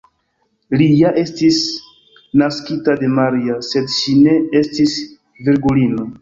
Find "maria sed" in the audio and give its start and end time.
3.19-3.93